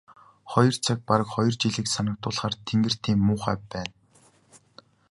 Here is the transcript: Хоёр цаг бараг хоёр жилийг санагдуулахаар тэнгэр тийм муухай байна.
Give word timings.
Хоёр 0.51 0.75
цаг 0.85 0.97
бараг 1.07 1.27
хоёр 1.35 1.53
жилийг 1.61 1.87
санагдуулахаар 1.91 2.55
тэнгэр 2.67 2.93
тийм 3.03 3.19
муухай 3.27 3.57
байна. 3.71 3.91